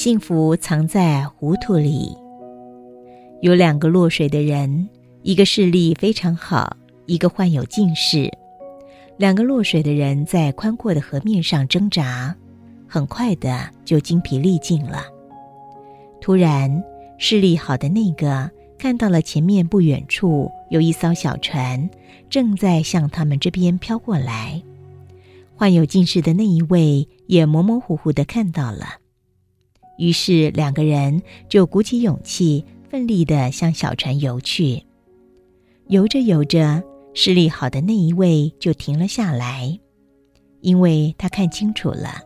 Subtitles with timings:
[0.00, 2.16] 幸福藏在糊涂里。
[3.42, 4.88] 有两个落水的人，
[5.20, 6.74] 一个视力非常好，
[7.04, 8.26] 一个患有近视。
[9.18, 12.34] 两个落水的人在宽阔的河面上挣扎，
[12.88, 15.02] 很快的就精疲力尽了。
[16.18, 16.82] 突然，
[17.18, 21.90] 视力好的那个看到了前面不远处有一艘小船，
[22.30, 24.62] 正在向他们这边飘过来。
[25.54, 28.86] 患有近视的那一位也模模糊糊的看到了，
[30.00, 34.82] 于是两个人就鼓起勇气，奋力的向小船游去。
[35.86, 36.82] 游着游着。
[37.12, 39.76] 视力好的那一位就停了下来，
[40.60, 42.22] 因为他看清楚了，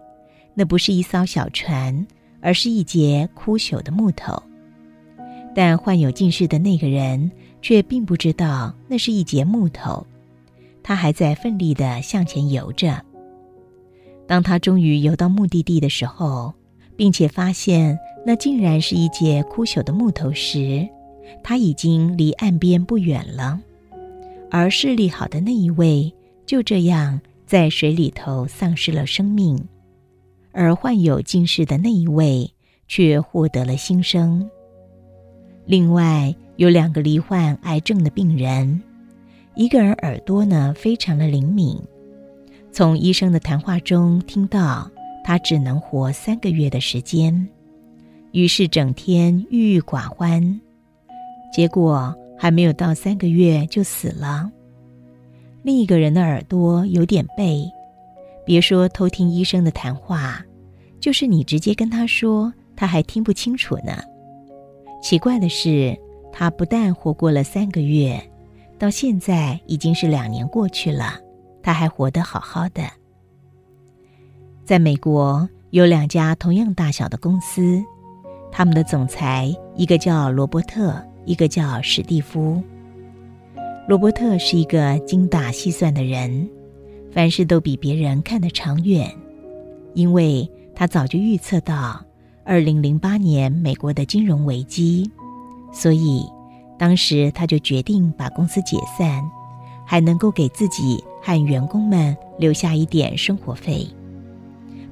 [0.53, 2.07] 那不是一艘小船，
[2.43, 4.41] 而是一截枯朽的木头。
[5.55, 10.07] 但患有近视的那个人却并不知道那是一截木头，
[10.83, 13.03] 他还在奋力地向前游着。
[14.27, 16.53] 当他终于游到目的地的时候，
[16.97, 20.89] 并且发现那竟然是一截枯朽的木头时，
[21.43, 23.61] 他已经离岸边不远了。
[24.51, 26.13] 而视力好的那一位
[26.47, 29.59] 就这样在水里头丧失了生命，
[30.53, 32.51] 而患有近视的那一位
[32.87, 34.49] 却获得了新生。
[35.67, 38.81] 另外有两个罹患癌症的病人，
[39.55, 41.77] 一个人耳朵呢非常的灵敏，
[42.71, 44.91] 从医生的谈话中听到
[45.25, 47.49] 他只能活三个月的时间，
[48.31, 50.61] 于是整天郁郁寡欢，
[51.53, 52.15] 结果。
[52.37, 54.51] 还没有到三个月就死了。
[55.63, 57.65] 另一个人的耳朵有点背，
[58.45, 60.45] 别说偷听医生的谈话，
[61.01, 64.03] 就是你直接跟他说，他还听不清楚呢。
[65.01, 65.97] 奇怪的是，
[66.33, 68.21] 他不但活过了三个月，
[68.79, 71.19] 到现在已经是两年过去了，
[71.63, 72.83] 他还活得好好的。
[74.65, 77.83] 在美国有两家同样大小的公司，
[78.51, 80.95] 他们的总裁一个叫罗伯特。
[81.27, 82.63] 一个叫史蒂夫。
[83.89, 86.47] 罗伯特是一个精打细算的人，
[87.11, 89.11] 凡事都比别人看得长远，
[89.95, 91.99] 因为他早就预测到
[92.45, 95.11] 二零零八年美国的金融危机，
[95.73, 96.27] 所以
[96.79, 99.25] 当时他就决定把公司解散，
[99.87, 103.89] 还能够给自己和员工们留下一点生活费，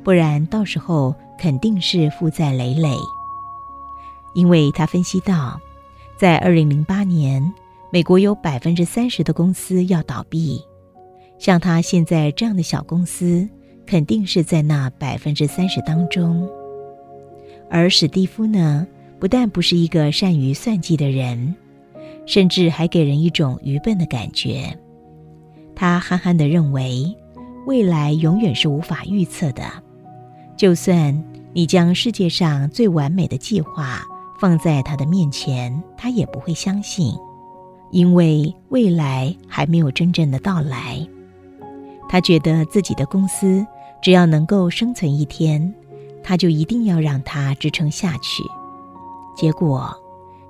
[0.05, 2.91] 不然到时候肯定是负债累累。
[4.35, 5.61] 因为他分析到。
[6.15, 7.53] 在二零零八年，
[7.91, 10.63] 美国有百分之三十的公司要倒闭，
[11.37, 13.49] 像他现在这样的小公司，
[13.85, 16.49] 肯定是在那百分之三十当中。
[17.69, 18.87] 而史蒂夫呢，
[19.19, 21.57] 不但不是一个善于算计的人，
[22.25, 24.79] 甚至还给人一种愚笨的感觉。
[25.75, 27.13] 他憨憨地认为，
[27.67, 29.65] 未来永远是无法预测的，
[30.57, 34.03] 就算你将世界上最完美的计划。
[34.41, 37.17] 放在他的面前，他也不会相信，
[37.93, 41.07] 因为未来还没有真正的到来。
[42.09, 43.65] 他觉得自己的公司
[44.03, 45.73] 只要能够生存一天，
[46.25, 48.43] 他就一定要让它支撑下去。
[49.37, 49.97] 结果，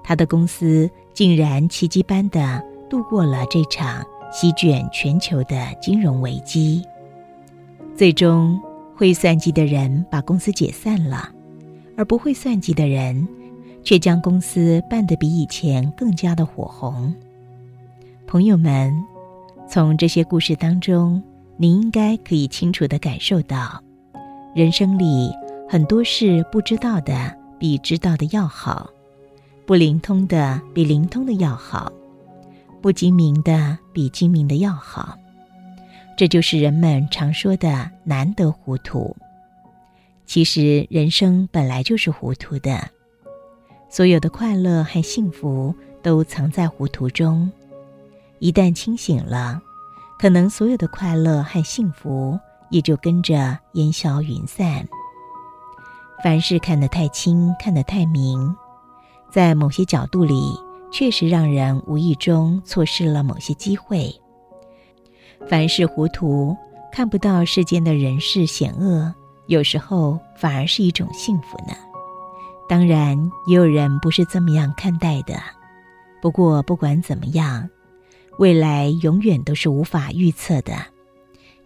[0.03, 4.03] 他的公司竟然奇迹般的度过了这场
[4.33, 6.83] 席卷全球的金融危机。
[7.95, 8.59] 最终，
[9.03, 11.29] 会算计的人把公司解散了，
[11.97, 13.27] 而不会算计的人。
[13.83, 17.13] 却将公司办得比以前更加的火红。
[18.29, 18.95] 朋友们，
[19.69, 21.21] 从这些故事当中，
[21.57, 23.83] 您应该可以清楚的感受到，
[24.55, 25.33] 人生里
[25.69, 28.89] 很多事不知道的比知道的要好，
[29.67, 31.91] 不灵通的比灵通的要好，
[32.81, 35.19] 不精明的比精明的要好。
[36.17, 39.17] 这就是人们常说的“难得糊涂”。
[40.27, 42.89] 其实人生本来就是糊涂的。
[43.89, 47.51] 所有的快乐和幸福都藏在糊涂中，
[48.39, 49.61] 一旦清醒了，
[50.19, 52.39] 可能所有的快乐和幸福
[52.71, 54.89] 也就跟着烟消云散。
[56.23, 58.55] 凡事看得太清，看得太明，
[59.31, 60.55] 在某些角度里，
[60.93, 64.15] 确实让人无意中错失了某些机会。
[65.49, 66.57] 凡事糊涂，
[66.91, 69.13] 看不到世间的人事险恶，
[69.47, 71.75] 有时候反而是一种幸福呢。
[72.69, 75.35] 当然，也有人不是这么样看待的。
[76.23, 77.69] 不过，不管怎么样，
[78.39, 80.73] 未来永远都是无法预测的。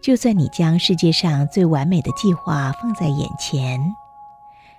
[0.00, 3.80] 就算你将世界上最完美的计划放在眼前，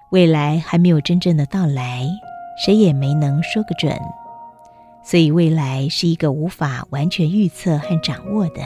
[0.09, 2.05] 未来还没有真正的到来，
[2.65, 3.97] 谁也没能说个准。
[5.03, 8.61] 所以，未来是一个无法完全预测和掌握的。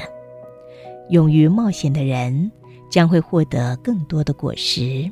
[1.12, 2.52] 勇于冒险的人
[2.90, 5.12] 将会获得更多的果实。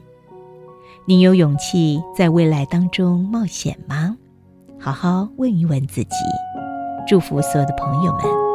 [1.06, 4.18] 你有勇气在未来当中冒险吗？
[4.80, 6.16] 好好问一问自己。
[7.08, 8.49] 祝福所有的朋友们。